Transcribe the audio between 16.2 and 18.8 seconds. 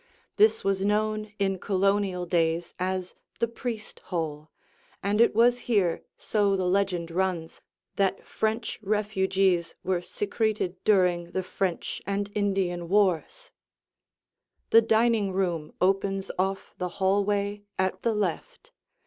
off the hallway at the left.